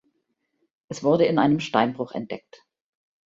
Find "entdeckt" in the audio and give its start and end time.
2.13-2.65